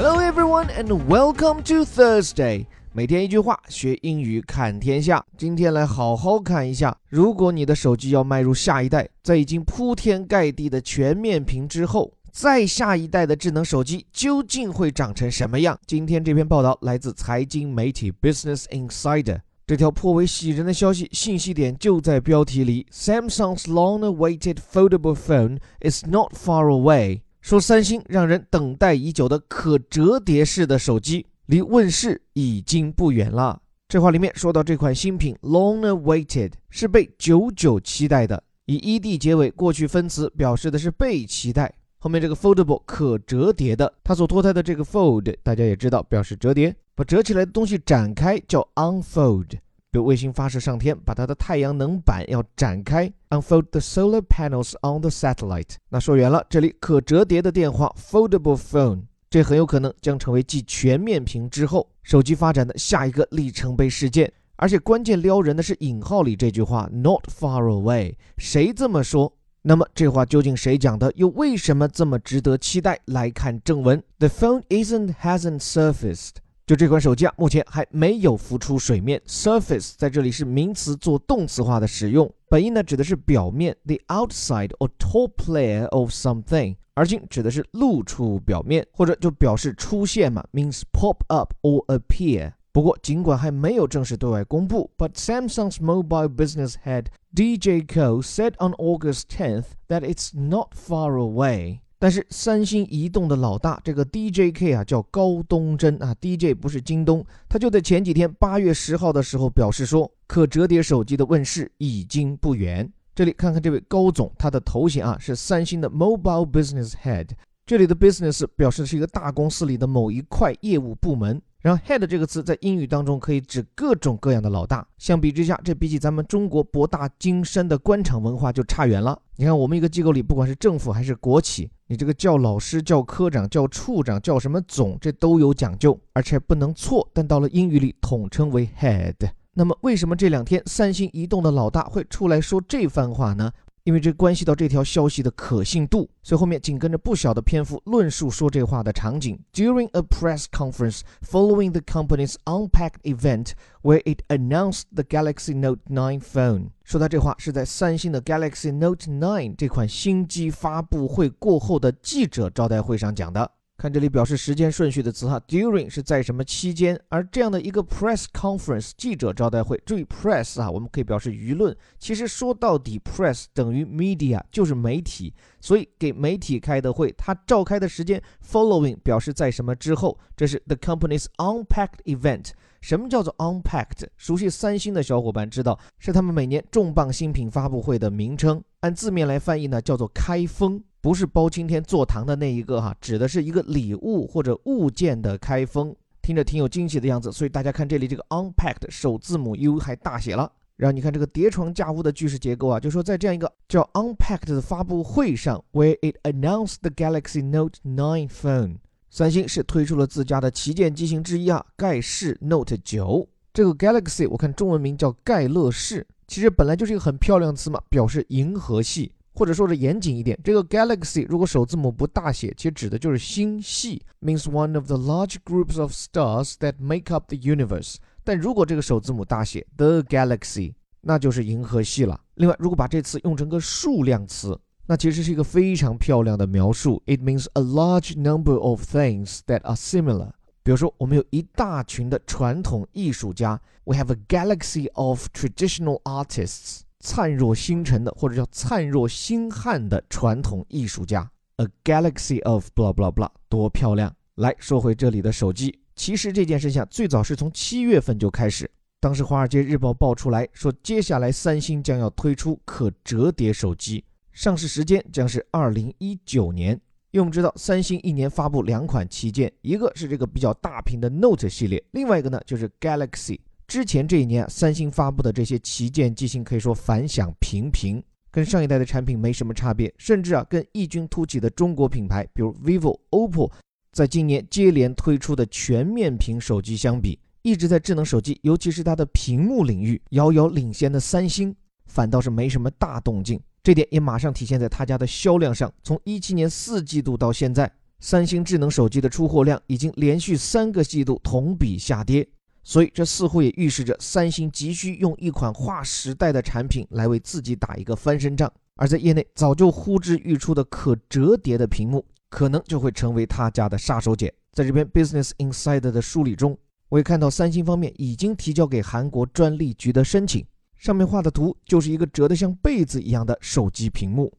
[0.00, 2.66] Hello everyone and welcome to Thursday。
[2.92, 5.26] 每天一句话，学英语看天下。
[5.36, 15.76] 今天来好好看一下，如果你的手机要迈入下一代，在已经铺天盖地的全面屏之后，再下一代的智能手机究竟会长成什么样？
[15.84, 19.40] 今天这篇报道来自财经媒体 Business Insider。
[19.66, 22.86] 这条颇为喜人的消息，信息点就在标题里。
[22.92, 27.22] Samsung's long-awaited foldable phone is not far away。
[27.40, 31.26] 说三星让人等待已久的可折叠式的手机。
[31.46, 33.58] 离问世已经不远了。
[33.88, 41.72] 这话里面说到这款新品，long awaited 是被久久期待的，以 ed 结尾，过去分词表示的是被期待。
[41.98, 49.52] 后面这个 foldable 可折叠的，它所脱胎的这个 fold，大家也知道表示折叠，把折起来的东西展开叫 unfold。
[49.90, 55.76] 比如卫星发射上天，把它的太阳能板要展开，unfold the solar panels on the satellite。
[55.88, 59.04] 那说远了，这里可折叠的电话 foldable phone。
[59.30, 69.32] 这很有可能将成为继全面屏之后手机发展的下一个里程碑事件，而且关键撩人的是引号里这句话 “not far away”，谁这么说？
[69.62, 71.12] 那么这话究竟谁讲的？
[71.16, 72.98] 又为什么这么值得期待？
[73.06, 76.36] 来看正文：The phone isn't hasn't surfaced。
[76.67, 79.21] 就这款手机啊，目前还没有浮出水面。
[79.27, 86.77] Surface 在这里是名词做动词化的使用，本意呢指的是表面，the outside or top layer of something。
[86.93, 92.53] 而今指的是露出表面，或者就表示出现嘛，means pop up or appear。
[92.71, 101.79] 不过尽管还没有正式对外公布，but Samsung's mobile business head DJ Ko said on August 10th that it's not far away。
[101.98, 112.88] 但是三星移动的老大这个 DJK 啊叫高东真啊，DJ 不是京东，他就在前几天八月十号的时候表示说，可折叠手机的问世已经不远。
[113.14, 117.30] 这里看看这位高总，他的头衔啊是三星的 Mobile Business Head。
[117.66, 121.42] 这里的 business 表示的是一个大公司里的某一块业务部门。
[121.60, 124.86] 然后 head 这个词在英语当中可以指各种各样的老大。
[124.96, 129.20] 相比之下，这比起咱们中国博大精深的官场文化就差远了。
[129.36, 137.08] 你看，我们一个机构里，不管是政府还是国企，你这个叫老师、叫科长、叫处长、叫什么总，这都有讲究，而且不能错。
[137.12, 139.14] 但到了英语里，统称为 head。
[139.54, 143.52] 那么，为什么这两天三星移动的老大会出来说这番话呢？
[143.88, 149.42] 因为这关系到这条消息的可信度，所以后面紧跟着不小的篇幅论述说这话的场景。
[149.54, 156.20] During a press conference following the company's unpacked event where it announced the Galaxy Note 9
[156.20, 163.52] phone，说他这话是在三星的 Galaxy Note 9这款新机发布会过后的记者招待会上讲的。
[163.78, 167.00] 看这里表示时间顺序的词哈，during 是在什么期间？
[167.10, 171.74] 而这样的一个 press conference 记者招待会，注意 press 啊，我们可以表示舆论。
[171.96, 180.18] 其实说到底，press 等于 media，就是媒体，所以给媒体开的会，它召开的时间 following 表示在什么之后？
[180.36, 182.50] 这是 the company's unpacked event。
[182.80, 184.08] 什么叫做 unpacked？
[184.16, 188.60] 熟悉三星的小伙伴知道，是他们每年重磅新品发布会的名称。
[188.80, 190.82] 按字面来翻译呢，叫做开封。
[191.00, 197.30] 不是包青天坐堂的那一个哈，指的是一个礼物或者物件的开封，听着挺有惊喜的样子。
[197.30, 200.50] 所以大家看这里这个 unpacked 首字母 U 还大写了。
[200.76, 208.76] 然后你看这个叠床架屋的句式结构啊，就说在这样一个叫 unpacked 的发布会上，where it announced the Galaxy Note 9 phone，
[209.10, 213.26] 三星是推出了自家的旗舰机型之一啊，盖世 Note 9。
[213.52, 219.10] 这个 Galaxy 我看中文名叫盖乐世，其实本来就是一个很漂亮的词嘛，表示银河系。
[219.38, 227.98] 或者说的严谨一点，这个 galaxy 如果首字母不大写，其实指的就是星系，means one of the large groups of stars that make up the universe。
[228.24, 232.20] 但如果这个首字母大写，the galaxy，那就是银河系了。
[232.34, 240.32] 另外，如果把这词用成个数量词，那其实是一个非常漂亮的描述，it means a large number of things that are similar。
[240.64, 246.80] 比如说，我们有一大群的传统艺术家，we have a galaxy of traditional artists。
[247.00, 254.14] 灿若星辰的，或者叫灿若星汉的传统艺术家，a galaxy of blah blah blah，多漂亮！
[254.36, 266.80] 来说回这里的手机，其实这件事情最早是从七月份就开始，当时《华尔街日报》爆出来说，接下来三星将要推出可折叠手机，上市时间将是二零一九年。
[267.10, 273.38] 因为我们知道，三星一年发布两款旗舰，一个是这个比较大屏的 Note 系列，另外一个呢就是 Galaxy。
[273.68, 283.52] 之前这一年，三星发布的这些旗舰机型可以说反响平平，跟上一代的产品没什么差别，甚至啊，跟异军突起的中国品牌，比如 vivo、OPPO，
[283.92, 291.54] 在今年接连推出的全面屏手机相比，一直在智能手机，尤其是它的屏幕领域遥遥领先的三星，
[291.84, 293.38] 反倒是没什么大动静。
[293.62, 295.70] 这点也马上体现在他家的销量上。
[295.82, 297.70] 从一七年四季度到现在，
[298.00, 302.26] 三星智能手机的出货量已经连续三个季度同比下跌，
[302.68, 308.52] 所以这似乎也预示着三星急需用一款划时代的产品来为自己打一个翻身仗。
[308.74, 314.30] 而在业内早就呼之欲出的可折叠的屏幕，可能就会成为他家的杀手锏。
[314.52, 316.58] 在这篇 Business Insider 的梳理中，
[316.90, 320.44] 我也看到三星方面已经提交给韩国专利局的申请，
[320.76, 324.30] 上面画的图就是一个折得像被子一样的手机屏幕。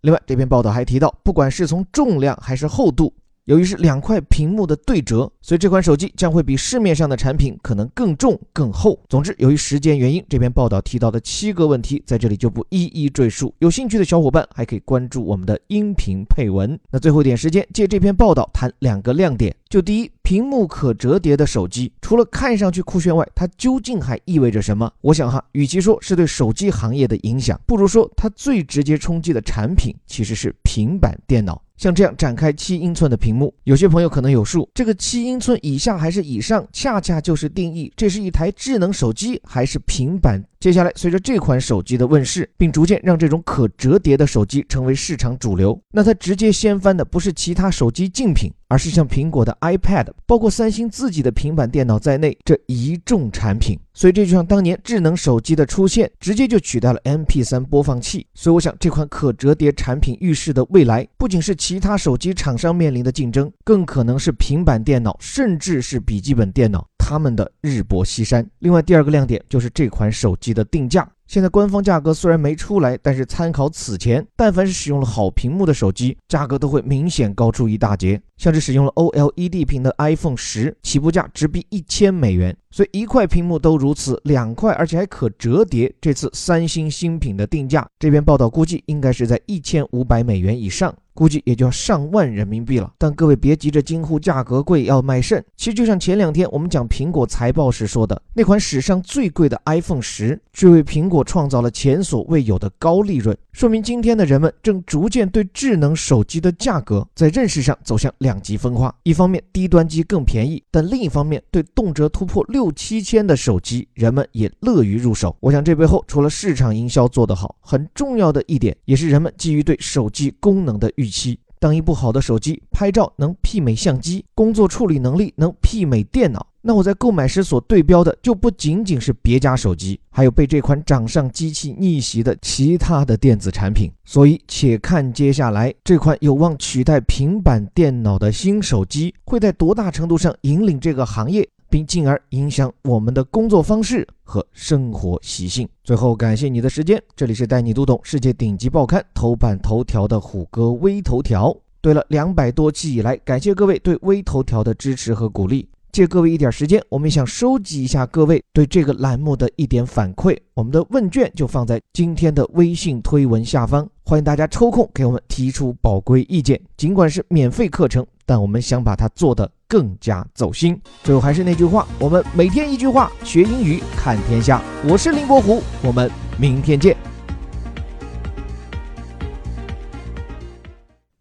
[0.00, 3.14] 另外，这篇报道还提到，不管是从重量还是厚度。
[3.44, 8.98] 由于是两块屏幕的对折，所以这款手机将会比市面上的产品可能更重、更厚。
[9.06, 13.54] 总之，由于时间原因，这篇报道提到的七个问题在这里就不一一赘述。
[13.58, 16.78] 有兴趣的小伙伴还可以关注我们的音频配文。
[16.90, 19.54] 那最后一点时间，借这篇报道谈两个亮点。
[19.68, 24.90] 就第一，屏幕可折叠的手机，除了看上去酷炫外，它究竟还意味着什么？
[25.02, 31.60] 我想哈，与其说是对手机行业的影响，不如说它最直接冲击的产品其实是平板电脑。
[31.84, 40.42] 像这样展开七英寸的屏幕，有些朋友可能有数，这个七英寸以下还是以上，恰恰就是定义这是一台智能手机还是平板。
[40.58, 53.78] 接下来，随着这款手机的问世，并逐渐让这种可折叠的手机成为市场主流，那它直接掀翻的不是其他手机竞品，而是像苹果的 iPad，包括三星自己的平板电脑在内这一众产品。
[53.96, 58.26] 所以这就像当年智能手机的出现，直接就取代了 MP3 播放器。
[58.34, 66.84] 所以我想，这款可折叠产品预示的未来，不仅是其他手机厂商面临的竞争，更可能是平板电脑，甚至是笔记本电脑。
[66.98, 68.48] 他们的日薄西山。
[68.60, 71.06] 另外，第二个亮点就是这款手机的定价。
[71.26, 78.20] 现在官方价格虽然没出来，但是参考此前，但凡是使用了好屏幕的手机，价格都会明显高出一大截。
[78.36, 82.56] 像是使用了 OLED 屏的 iPhone 十，起步价直逼一千美元。
[82.70, 85.94] 所以一块屏幕都如此，两块而且还可折叠。
[86.00, 90.92] 这次三星新品的定价，这边报道估计应该是在一千五百美元以上。
[91.14, 95.40] 估计也就要上万人民币了，但各位别急着惊呼价格贵要卖肾。
[95.56, 108.92] 其实就像前两天我们讲苹果财报时说的，那款史上最贵的 iPhone 十，却为苹果创造了前所未有的高利润，说明今天的人们正逐渐对智能手机的价格在认识上走向两极分化。
[109.04, 115.36] 一方面低端机更便宜，但另一方面对动辄突破六七千的手机，人们也乐于入手。
[115.38, 121.04] 我想这背后除了市场营销做得好，很重要的一点也是人们基于对手机功能的预。
[121.14, 133.92] 期，当一部好的手机拍照能媲美相机，工作处理能力能媲美电脑，那我在购买时所对标的就不仅仅是别家手机，还有被这款掌上机器逆袭的其他的电子产品。
[134.06, 141.46] 所以，且看接下来这款有望取代平板电脑的新手机，会在多大程度上引领这个行业。
[141.70, 145.68] 并进而影响我们的工作方式和生活习性。
[145.82, 151.52] 最后，感谢你的时间，这里是带你读懂世界顶级报刊头版头条的虎哥微头条。
[151.80, 155.68] 对了，两百多期以来，感谢各位对微头条的支持和鼓励。
[155.94, 160.36] 借各位一点时间，我们想收集一下各位对这个栏目的一点反馈。
[160.52, 166.60] 我们的问卷就放在今天的微信推文下方，欢迎大家抽空给我们提出宝贵意见。
[166.76, 170.76] 尽管是免费课程，但我们想把它做得更加走心。
[171.04, 174.60] 最后还是那句话，我们每天一句话，学英语看天下。
[174.88, 176.96] 我是林伯虎，我们明天见。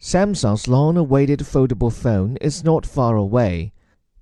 [0.00, 3.73] Samsung's long-awaited foldable phone is not far away.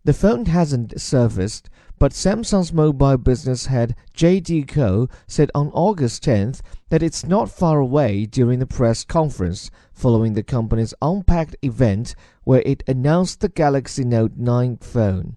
[0.04, 6.61] The phone hasn't surfaced, but Samsung's mobile business head JD Ko said on August 10th
[6.88, 12.64] that it's not far away during the press conference following the company's Unpacked event where
[12.66, 15.37] it announced the Galaxy Note 9 phone.